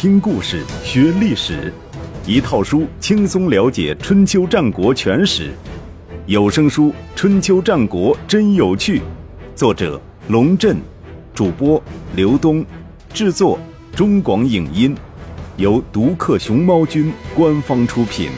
[0.00, 1.70] 听故事学历史，
[2.26, 5.52] 一套书轻松了解春秋战国全史。
[6.24, 9.00] 有声书《春秋战国真有趣》，
[9.54, 10.78] 作者龙震，
[11.34, 11.82] 主播
[12.16, 12.64] 刘东，
[13.12, 13.58] 制作
[13.94, 14.96] 中广影音，
[15.58, 18.30] 由独克熊猫君官方出品。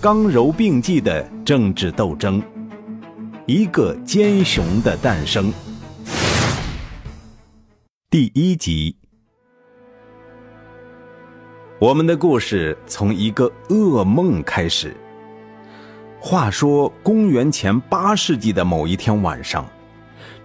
[0.00, 2.42] 刚柔并济的政治斗争，
[3.46, 5.52] 一个奸雄的诞生。
[8.10, 8.99] 第一集。
[11.80, 14.94] 我们的故事从一个噩梦开始。
[16.20, 19.66] 话说，公元前八世纪的某一天晚上，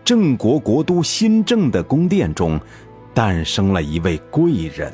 [0.01, 2.57] 郑国国都新郑的宫殿中，
[3.13, 4.93] 诞生了一位贵人。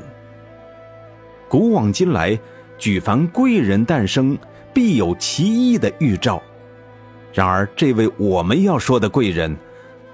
[1.47, 2.39] 古往今来，
[2.75, 4.35] 举凡贵人诞生，
[4.73, 6.41] 必有奇异的预兆。
[7.31, 9.55] 然而，这位我们要说的贵人，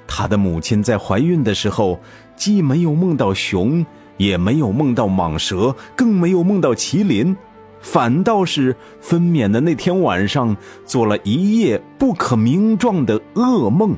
[0.05, 1.97] 他的母亲在怀孕的时候，
[2.35, 3.85] 既没有梦到熊。
[4.17, 7.35] 也没有梦到蟒蛇，更没有梦到麒麟，
[7.79, 13.95] 反倒是分娩的那天晚上做了一夜不可名状的噩梦。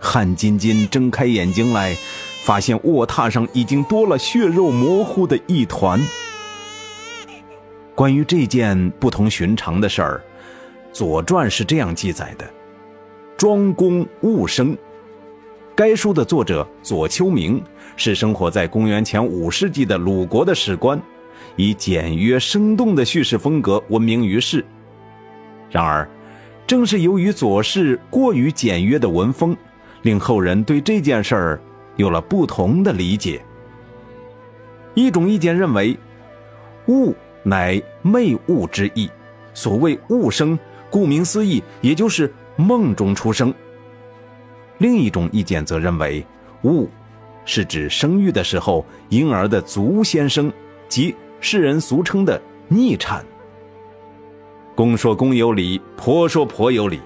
[0.00, 1.96] 汗津津睁开眼睛来，
[2.42, 6.00] 发现卧榻上已经多了血肉模糊的一团。
[7.94, 10.22] 关于这件不同寻常的事儿，
[10.96, 12.48] 《左传》是这样记载的：
[13.36, 14.76] 庄公误生。
[15.74, 17.60] 该书的作者左丘明
[17.98, 20.98] 是生活在公元前五世纪的鲁国的史官，
[21.56, 24.64] 以简约生动的叙事风格闻名于世。
[25.68, 26.08] 然而，
[26.64, 29.54] 正是由于左氏过于简约的文风，
[30.02, 31.60] 令后人对这件事儿
[31.96, 33.42] 有了不同的理解。
[34.94, 35.98] 一种意见认为
[36.86, 39.10] ，“物”乃寐物之意，
[39.54, 40.56] 所谓“物生”，
[40.88, 43.52] 顾名思义，也就是梦中出生。
[44.78, 46.24] 另一种意见则认为，
[46.62, 46.88] 物
[47.48, 50.52] 是指生育的时候婴儿的足先生，
[50.86, 53.24] 即世人俗称的逆产。
[54.74, 57.00] 公说公有理，婆说婆有理。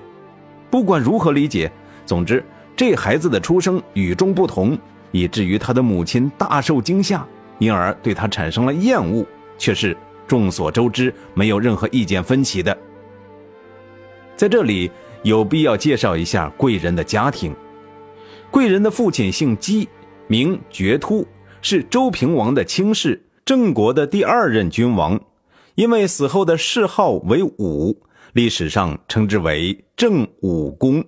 [0.69, 1.70] 不管如何理解，
[2.04, 2.44] 总之
[2.75, 4.76] 这孩子的出生与众不同，
[5.12, 7.24] 以至于他的母亲大受惊吓，
[7.60, 9.24] 因而对他产生了厌恶，
[9.56, 12.76] 却是众所周知，没有任何意见分歧的。
[14.36, 14.91] 在这里。
[15.24, 17.54] 有必要介绍一下贵人的家庭。
[18.50, 19.88] 贵人的父亲姓姬，
[20.32, 21.26] 名觉突，
[21.60, 25.20] 是周平王的亲士，郑国的第二任君王。
[25.75, 28.00] 因为死后的谥号为武，
[28.32, 31.04] 历史上称之为郑武公。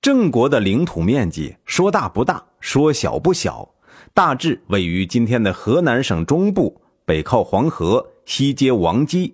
[0.00, 3.68] 郑国的领土面积说大不大，说小不小，
[4.14, 9.32] 大致位于今天的河南省中部，北靠黄河，西接王畿。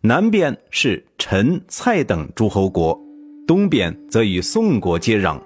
[0.00, 3.00] 南边是陈、蔡等诸侯国，
[3.46, 5.40] 东边则与宋国接壤。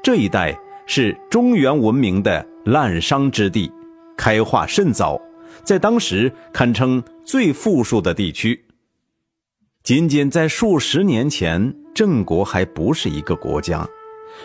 [0.00, 0.56] 这一带
[0.90, 3.70] 是中原文明的滥觞之地，
[4.16, 5.20] 开化甚早，
[5.62, 8.58] 在当时堪称最富庶的地区。
[9.82, 13.86] 仅仅在数十年前，郑国还不是一个国家。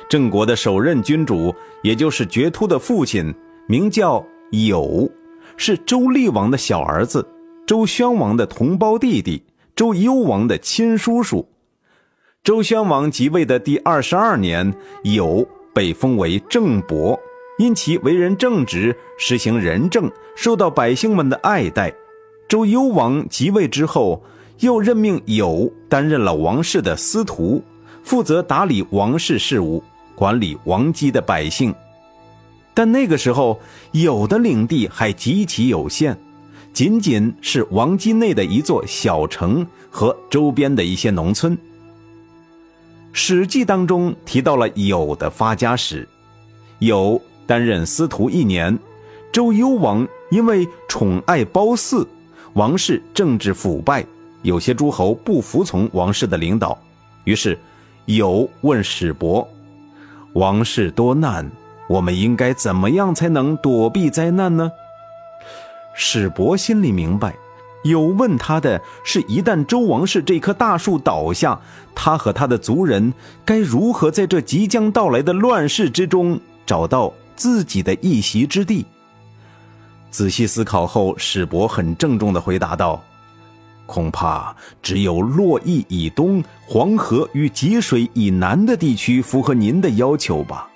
[0.09, 3.33] 郑国的首任君主，也就是决突的父亲，
[3.65, 4.21] 名叫
[4.51, 5.09] 友，
[5.55, 7.25] 是周厉王的小儿子。
[7.65, 9.41] 周宣王的同胞弟弟，
[9.77, 11.47] 周幽王的亲叔叔。
[12.43, 14.73] 周宣王即位的第二十二年，
[15.03, 17.19] 友被封为郑伯，
[17.57, 21.93] 因其为人正直，实行仁政，受到百姓们的爱戴。
[22.47, 24.23] 周幽王即位之后，
[24.59, 27.63] 又任命友担任了王室的司徒，
[28.03, 29.83] 负责打理王室事务，
[30.15, 31.73] 管理王畿的百姓。
[32.75, 33.59] 但那个时候，
[33.91, 36.17] 友的领地还极其有限。
[36.73, 41.55] 仅仅是王畿内的一座小城和周边的一些农村。
[43.15, 46.07] 《史记》当中提到了有的发家史，
[46.79, 48.77] 有担任司徒一年，
[49.31, 52.05] 周幽王因为宠爱褒姒，
[52.53, 54.03] 王室政治腐败，
[54.41, 56.75] 有些诸侯不服从王室的领导，
[57.23, 57.57] 于是
[58.05, 59.47] 有问史伯
[60.33, 61.49] ：“王室多难，
[61.87, 64.71] 我们应该怎么样才能躲避灾难呢？”
[65.93, 67.35] 史伯心里明白，
[67.83, 71.59] 有问他的是一旦周王室这棵大树倒下，
[71.93, 73.13] 他和他的族人
[73.45, 78.85] 该如何在这即将到来的乱世之中找到自己的一席之地？
[80.09, 83.03] 仔细思考后，史伯很郑重地回答道
[83.85, 90.69] ：“恐怕只有洛邑以东、黄河与济水以南的地区符合您的要求吧。”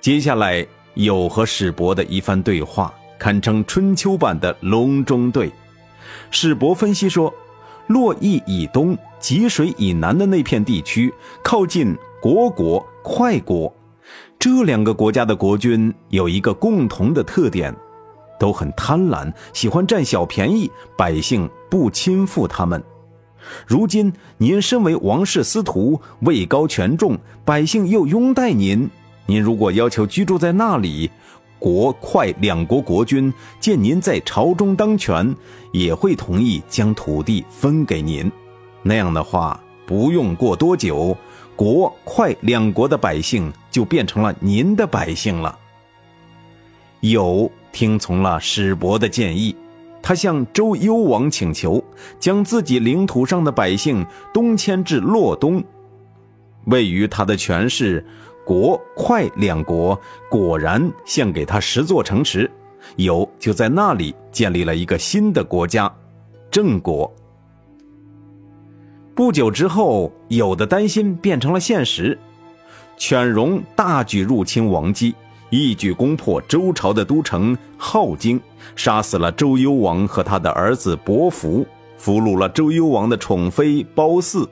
[0.00, 2.92] 接下来，有和史伯的一番对话。
[3.22, 5.48] 堪称春秋版的隆中对。
[6.32, 7.32] 史伯分析说，
[7.86, 13.72] 洛邑以东、济水以南的那片地区靠近国国、快国，
[14.40, 17.72] 这两个国家的国君有一个共同的特点，
[18.40, 20.68] 都很贪婪，喜欢占小便宜，
[20.98, 22.82] 百姓不亲附他们。
[23.64, 28.90] 如今您身为王室司徒，位高权重，百姓又拥戴您，
[29.26, 31.08] 您如果要求居住在那里，
[31.62, 35.32] 国快两国国君见您在朝中当权，
[35.70, 38.28] 也会同意将土地分给您。
[38.82, 41.16] 那样的话，不用过多久，
[41.54, 45.56] 国快两国的百姓就变成了您的百姓了。
[46.98, 49.54] 有听从了史伯的建议。
[50.02, 51.80] 他向周幽王请求，
[52.18, 54.04] 将自己领土上的百姓
[54.34, 55.62] 东迁至洛东。
[56.64, 58.04] 位于他的权势，
[58.44, 59.98] 国快两国
[60.30, 62.50] 果然献给他十座城池，
[62.96, 65.92] 有就在那里建立了一个新的国家——
[66.50, 67.12] 郑国。
[69.14, 72.18] 不久之后，有的担心变成了现实，
[72.96, 75.14] 犬戎大举入侵王姬。
[75.50, 78.40] 一举攻破周朝的都城镐京，
[78.74, 81.66] 杀死了周幽王和他的儿子伯服，
[81.98, 84.48] 俘虏了周幽王的宠妃褒姒。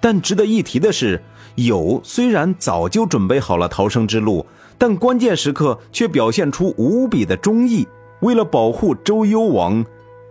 [0.00, 1.22] 但值得一提的是，
[1.56, 4.46] 友虽然早就准备好了逃生之路，
[4.78, 7.86] 但关键时刻却表现出无比的忠义，
[8.20, 9.84] 为了保护周幽王，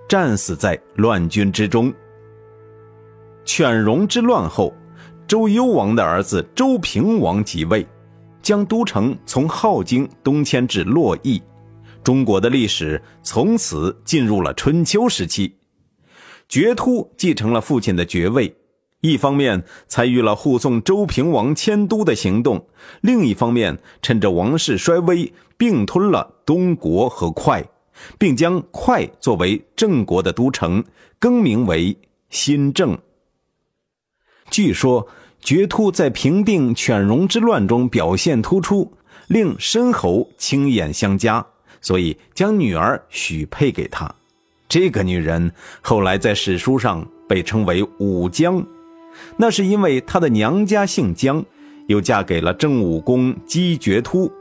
[0.07, 1.94] 战死在乱军之中。
[3.44, 4.74] 犬戎之乱后，
[5.27, 7.86] 周幽王的儿子周平王即位。
[8.42, 11.42] 将都城从镐京东迁至洛邑，
[12.04, 15.51] 中国的历史从此进入了春秋时期。
[16.48, 18.56] 决突继承了父亲的爵位，
[19.06, 22.68] 一方面参与了护送周平王迁都的行动，
[23.02, 27.63] 另一方面趁着王室衰微，并吞了东国和快，
[28.18, 30.84] 并将快作为郑国的都城，
[31.19, 31.98] 更名为
[32.30, 32.98] 新郑。
[34.50, 35.08] 据说。
[35.42, 38.92] 绝突在平定犬戎之乱中表现突出，
[39.28, 41.46] 令申侯亲眼相加，
[41.81, 44.12] 所以将女儿许配给他。
[44.68, 45.51] 这个女人
[45.81, 48.66] 后来在史书上被称为武姜，
[49.38, 51.44] 那是因为她的娘家姓姜，
[51.88, 54.31] 又嫁给了郑武公姬决突。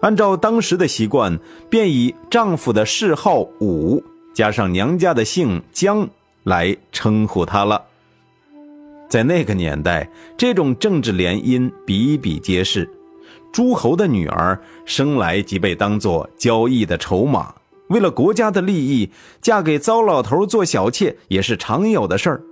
[0.00, 1.38] 按照当时的习惯，
[1.70, 4.02] 便以丈夫的谥号武
[4.34, 6.08] 加上娘家的姓姜
[6.42, 7.80] 来称呼她了。
[9.08, 12.88] 在那个年代，这种政治联姻比比皆是。
[13.52, 17.54] 诸侯的女儿生来即被当作交易的筹码，
[17.90, 19.10] 为了国家的利益，
[19.42, 22.42] 嫁给糟老头做小妾也是常有的事儿。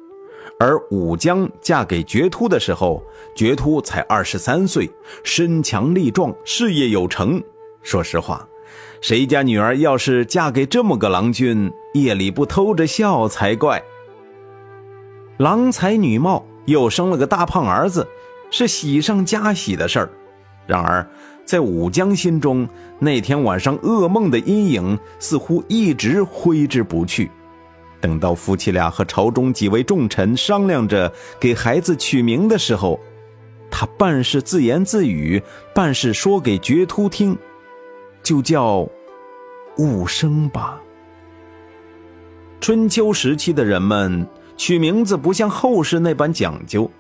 [0.60, 3.02] 而武姜嫁给决突的时候，
[3.34, 4.88] 决突才二十三岁，
[5.24, 7.42] 身强力壮，事业有成。
[7.82, 8.46] 说实话，
[9.00, 13.82] 谁家女儿要是嫁给这么个郎君，夜里不偷着笑才怪。
[15.38, 16.44] 郎才女貌。
[16.66, 18.06] 又生了个大胖儿子，
[18.50, 20.10] 是喜上加喜的事儿。
[20.66, 21.04] 然而，
[21.44, 22.68] 在武姜心中，
[23.00, 27.28] 那天晚上噩梦的阴影似乎一直挥之不去。
[28.00, 32.99] 等到夫妻俩和朝中几位重臣商量着给孩子取名的时候，
[33.70, 35.43] 他半是自言自语，
[35.75, 37.37] 半是说给觉突听
[38.23, 38.88] ：“就叫
[39.76, 40.81] 武生吧。”
[42.61, 44.26] 春秋时期的人们。
[44.56, 46.91] 取名字不像后世那般讲究，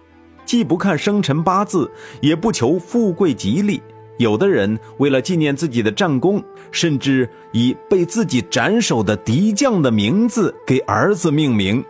[0.46, 1.90] 既不看生辰八字，
[2.22, 3.82] 也不求富贵吉利。
[4.20, 11.82] 有的人为了纪念自己的战功，甚至以被自己斩首的敌将的名字给儿子命名。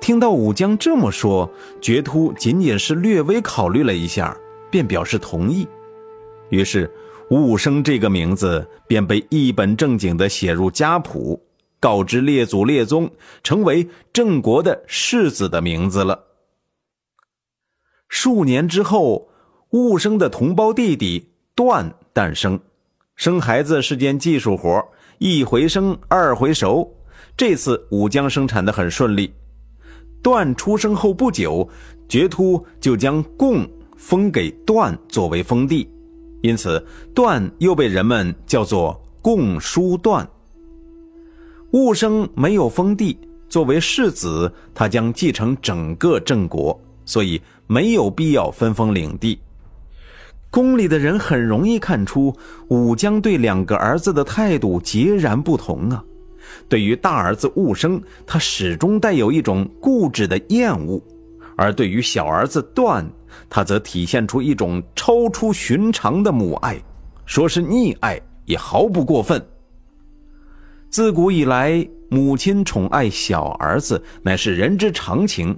[0.00, 1.50] 听到武将这么说，
[1.80, 4.36] 觉突仅仅是略微考虑了一下，
[4.70, 5.66] 便表示同意。
[6.50, 6.88] 于是，
[7.30, 11.42] 武生这个名字便被一本正经地写入家谱。
[11.80, 13.10] 告知列祖列宗，
[13.42, 16.26] 成为郑国的世子的名字了。
[18.08, 19.28] 数年之后，
[19.70, 21.22] 戊生的同胞弟弟
[21.54, 22.58] 段诞生。
[23.16, 24.82] 生孩子是件技术活，
[25.18, 26.90] 一回生，二回熟。
[27.36, 29.30] 这次武姜生产的很顺利。
[30.22, 31.68] 段出生后不久，
[32.08, 35.86] 决突就将贡封给段作为封地，
[36.42, 36.82] 因此
[37.14, 40.26] 段又被人们叫做贡叔段。
[41.72, 43.18] 戊生没有封地，
[43.50, 49.38] 作为世子，他将继承整个郑国，所以没有必要分封领地。
[50.50, 52.34] 宫里的人很容易看出
[52.68, 56.02] 武将对两个儿子的态度截然不同啊。
[56.68, 60.98] 对于大儿子戊生，他始终带有一种固执的厌恶；
[61.56, 63.06] 而对于小儿子段，
[63.50, 66.82] 他则体现出一种超出寻常的母爱，
[67.26, 69.40] 说是溺爱也毫不过分。
[70.88, 75.54] 自古以来，母亲宠爱小儿子乃是人之常情。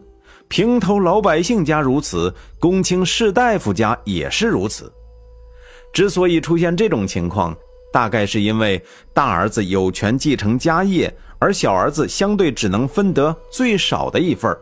[0.50, 4.92] 平头老百姓家如此，公卿士大夫家也是如此。
[5.92, 7.57] 之所以出现这种情况，
[7.92, 8.83] 大概是因为
[9.14, 14.52] 大儿子有权继承家业，而小儿子相对只能分得最少的一份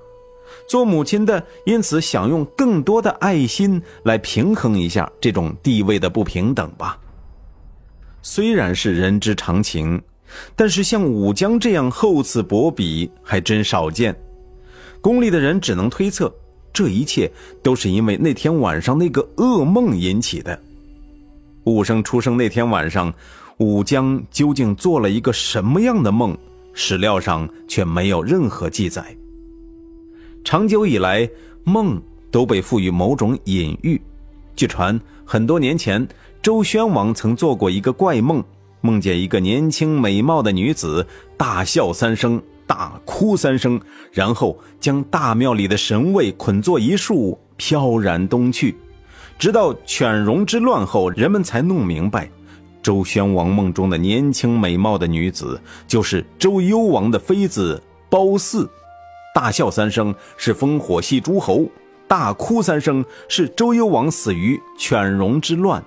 [0.68, 6.99] 做母亲的因此想用更多的爱心来平衡一下这种地位的不平等吧。
[8.21, 10.02] 虽然是人之常情，
[10.54, 14.14] 但是像武江这样厚此薄彼还真少见。
[15.00, 16.32] 宫里的人只能推测，
[16.72, 17.30] 这一切
[17.62, 20.58] 都是因为那天晚上那个噩梦引起的。
[21.64, 23.12] 武生出生那天晚上，
[23.58, 26.36] 武江究竟做了一个什么样的梦？
[26.72, 29.04] 史料上却没有任何记载。
[30.44, 31.28] 长久以来，
[31.64, 32.00] 梦
[32.30, 34.00] 都被赋予某种隐喻。
[34.54, 36.06] 据传，很多年前，
[36.40, 38.42] 周宣王曾做过一个怪梦，
[38.80, 42.40] 梦见一个年轻美貌的女子大笑三声。
[42.68, 43.80] 大哭三声，
[44.12, 48.76] 然后将大庙里的神位捆作一束，飘然东去。
[49.38, 52.30] 直到犬戎之乱后，人们才弄明白，
[52.82, 58.68] 周宣王梦中的年轻美貌的女子，就是周幽王的妃子褒姒。
[59.34, 61.66] 大笑三声是烽火戏诸侯，
[62.06, 65.82] 大哭三声是周幽王死于犬戎之乱。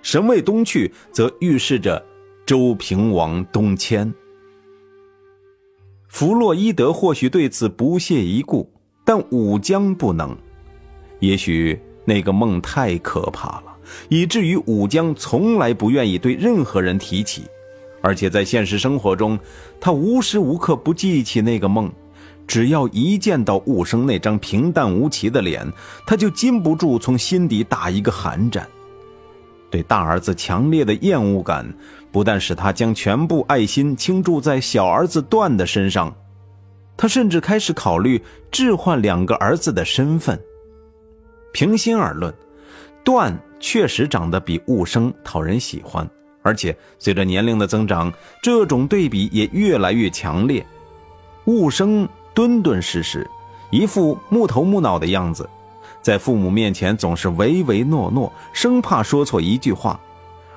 [0.00, 2.02] 神位东去，则预示着
[2.46, 4.12] 周平王东迁。
[6.14, 8.70] 弗洛伊德或许对此不屑一顾，
[9.04, 10.32] 但武江不能。
[11.18, 13.64] 也许那个梦太可怕了，
[14.08, 17.42] 以至于武江从来不愿意对任何人提起。
[18.00, 19.36] 而且在现实生活中，
[19.80, 21.90] 他无时无刻不记起那个梦。
[22.46, 25.66] 只要一见到雾生那张平淡无奇的脸，
[26.06, 28.64] 他就禁不住从心底打一个寒战。
[29.68, 31.66] 对大儿子强烈的厌恶感。
[32.14, 36.14] 不但使他将全部爱心倾注在小儿子段的身上，
[36.96, 40.40] 他甚至开始考虑置换两个儿子的身份。
[41.52, 42.32] 平心而论，
[43.02, 46.08] 段确实长得比雾生讨人喜欢，
[46.44, 50.64] 而且随着年龄的增长，这种对比也越来越强烈。
[51.46, 53.28] 雾生敦敦实实，
[53.72, 55.50] 一副木头木脑的样子，
[56.00, 59.98] 在父母面前总是唯唯诺诺，生怕说错一句话，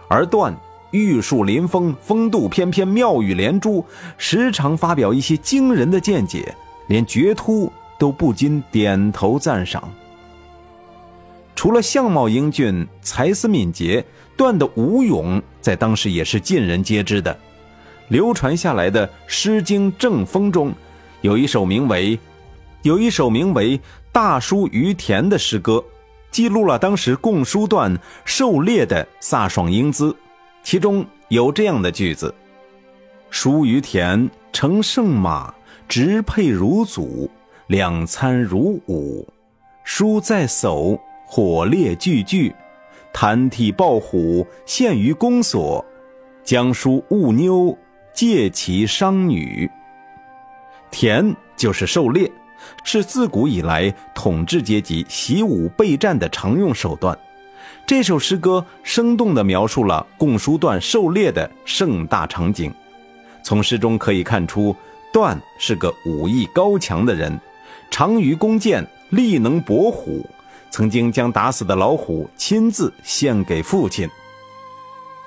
[0.08, 0.56] 而段。
[0.92, 3.86] 玉树临风，风度翩翩，妙语连珠，
[4.18, 6.56] 时常发表一些惊人的见解，
[6.88, 9.90] 连绝突都不禁点头赞赏。
[11.56, 14.06] 除了相貌英俊、才思敏捷，
[14.38, 17.38] 段的武勇在当时也是尽人皆知的。
[18.10, 20.74] 流传下来的《诗经正风》中，
[21.22, 22.18] 有一首名为
[22.84, 23.78] “有一首名为
[24.12, 25.84] 大叔于田”的诗歌，
[26.32, 30.16] 记录了当时共叔段狩猎的飒爽英姿。
[30.68, 32.36] 其中有这样的句子
[33.32, 35.54] ：“叔于田，乘胜马，
[35.88, 37.32] 直佩如祖，
[37.68, 39.26] 两参如舞。
[39.86, 42.54] 叔在叟，火烈俱具，
[43.14, 45.86] 谈体抱虎，陷于宫所。
[46.44, 47.78] 将叔勿妞，
[48.14, 49.72] 借其商女。”
[50.92, 52.30] 田就是狩猎，
[52.84, 57.18] 是自古以来统治阶级习武备战的常用手段。
[57.88, 62.70] 这首诗歌生动地描述了贡叔段狩猎的盛大场景。
[63.42, 64.76] 从诗中可以看出，
[65.14, 67.40] 段是个武艺高强的人，
[67.90, 70.26] 长于弓箭，力能搏虎，
[70.70, 74.06] 曾经将打死的老虎亲自献给父亲。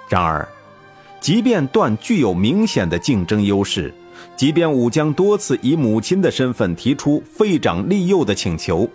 [0.06, 0.46] 然而，
[1.18, 3.90] 即便段具有明显的竞争优势，
[4.36, 8.86] 即便武将多次以母亲的身份提出废长立幼的请求，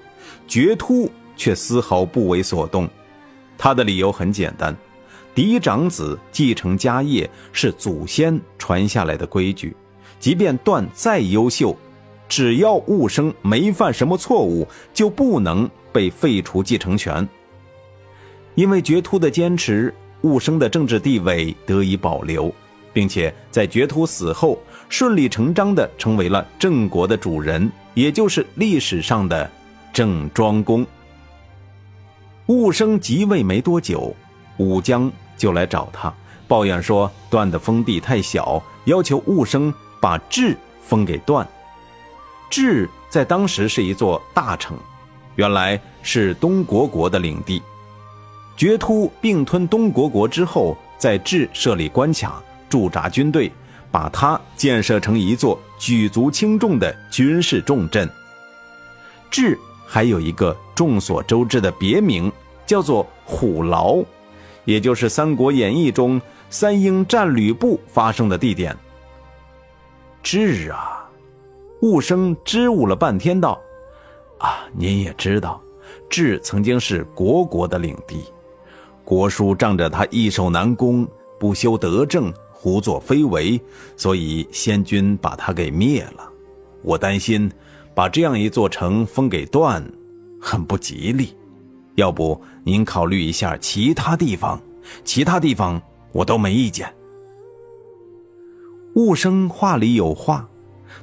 [0.48, 2.88] 绝突却丝毫不为所动。
[3.58, 4.76] 他的理由很简单：
[5.34, 9.76] 嫡长子继承家业是祖先传下来的规矩，
[10.20, 11.76] 即便段再优秀，
[12.28, 17.28] 只要戊生没犯什么错误，就不能被废除继承权。
[18.56, 22.54] 因为觉突的坚持，戊生的政治地位得以保留，
[22.94, 24.58] 并且在觉突死后，
[24.88, 29.50] 顺理成章地成为了郑国的主人，也就是历史上的
[29.92, 30.86] 郑庄公。
[32.48, 34.16] 戊生即位没多久，
[34.58, 36.14] 武姜就来找他，
[36.48, 41.48] 抱怨说段的封地太小，要求戊生把治封给段。
[42.50, 44.78] 治在当时是一座大城，
[45.36, 47.62] 原来是东国国的领地。
[48.56, 53.52] 掘突并吞东国国之后，在治设立关卡，驻扎军队，
[53.90, 58.08] 把它建设成一座举足轻重的军事重镇。
[59.32, 59.60] 治
[59.96, 62.30] 还有一个众所周知的别名，
[62.66, 64.04] 叫做虎牢，
[64.66, 68.76] 也就是《三国演义》中三英战吕布发生的地点。
[70.22, 71.10] 智啊，
[71.82, 73.58] 悟生支吾了半天道
[74.40, 75.62] ：“啊，您也知道，
[76.10, 78.26] 智曾经是国国的领地，
[79.06, 81.08] 国书仗着他易守难攻、
[81.40, 83.58] 不修德政、胡作非为，
[83.96, 86.30] 所以先君把他给灭了。
[86.82, 87.50] 我担心，
[87.96, 89.84] 把这样一座城封给段，
[90.40, 91.34] 很不吉利。
[91.96, 94.62] 要不您考虑一下其他地方？
[95.06, 96.94] 其他地方我都没意见。
[98.96, 100.46] 雾生话里有话，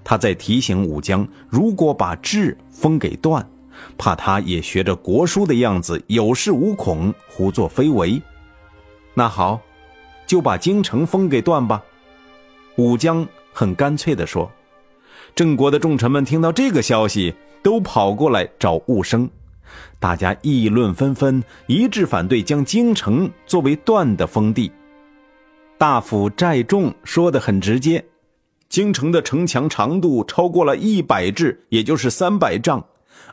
[0.04, 3.44] 他在提醒武江，如果把智封给段。
[3.96, 8.20] 怕他也学着国书的样子，有恃无恐，胡作非为。
[9.14, 9.58] 那好，
[10.26, 11.82] 就把京城封给段吧。
[12.76, 14.50] 武江很干脆地说。
[15.34, 19.28] 郑国的重臣们听到这个消息，都跑过来找武生，
[19.98, 24.70] 大家议论纷纷，一致反对将京城作为段的封地。
[25.78, 28.04] 大夫寨众说的很直接：
[28.68, 32.84] 京城的城墙长度超过了一百至，也就是三百丈。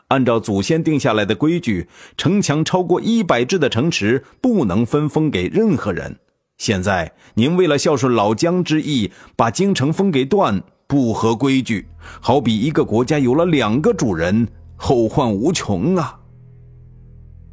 [0.08, 6.18] 按照祖先定下来的规矩，城墙超过一百至的城池不能分封给任何人。
[6.56, 11.86] 现在您为了孝顺老姜之意，把京城封给段，不合规矩，
[12.20, 14.44] 好比一个国家有了两个主人，
[14.74, 16.18] 后患无穷啊！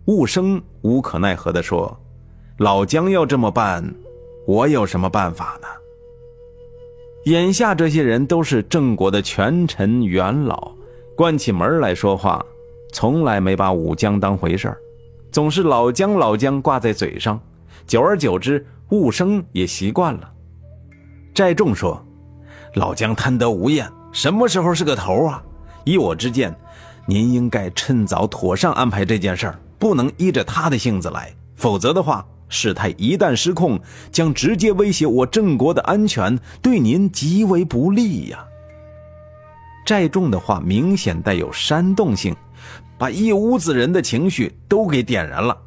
[0.05, 1.95] 雾生无可奈何地说
[2.57, 3.93] ：“老姜要这么办，
[4.47, 5.67] 我有什么办法呢？”
[7.31, 10.71] 眼下这些人都是郑国的权臣元老。
[11.15, 12.43] 关起门来说话，
[12.91, 14.79] 从来没把武姜当回事儿，
[15.31, 17.39] 总是老姜老姜挂在嘴上。
[17.85, 20.33] 久而久之，武生也习惯了。
[21.35, 22.03] 寨众说
[22.77, 25.41] ：“老姜贪得无厌，什么时候是个头啊？
[25.83, 26.55] 依我之见，
[27.07, 33.79] 您应该趁早妥善安排这件事儿，不能依着他的性子来，否则的话，事态一旦失控，
[34.11, 38.45] 将直接威胁我郑国的安全，对您极为不利呀。”
[39.83, 42.35] 寨众的话明显带有煽动性，
[42.99, 45.57] 把一屋子人的情绪都给点燃了。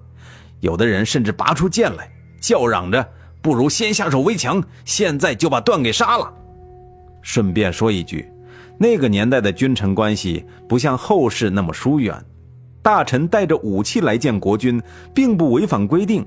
[0.60, 2.08] 有的人甚至拔出剑来，
[2.40, 3.04] 叫嚷着
[3.42, 6.34] ：“不如先下手为强，现在就把段给杀了。”
[7.22, 8.30] 顺便说一句，
[8.78, 12.14] 那个年代的君臣关系不像后世那么疏远，
[12.82, 14.80] 大臣带着武器来见国君，
[15.14, 16.26] 并不违反规定。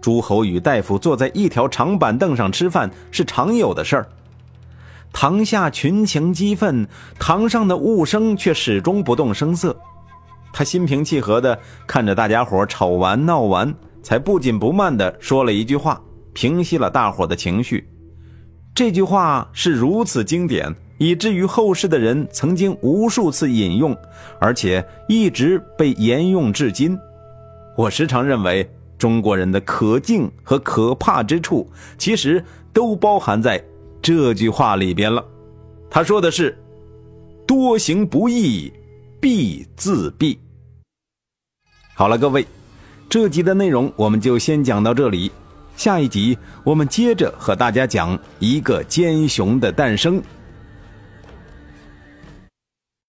[0.00, 4.08] 诸侯与大夫坐在一条长板凳上吃饭是常有的事儿。
[5.12, 6.86] 堂下群情激愤，
[7.18, 9.76] 堂上的雾生却始终不动声色。
[10.52, 16.00] 他心平气和地看着大家伙吵完闹完，才不紧不慢地说了一句话，
[16.32, 17.88] 平息了大伙的情绪。
[18.74, 23.94] 这句话是如此经典，以至于后世的人曾经无数次引用，
[24.40, 26.98] 而且一直被沿用至今。
[27.76, 33.62] 我时常认为，中国人的可敬和可怕之处，其实都包含在。
[34.00, 35.24] 这句话里边了，
[35.88, 36.58] 他说的是
[37.46, 38.72] ：“多行不义
[39.20, 40.36] 必自毙。”
[41.94, 42.44] 好了，各位，
[43.08, 45.30] 这集的内容我们就先讲到这里，
[45.76, 50.22] 下一集我们接着和大家讲一个奸雄的诞生。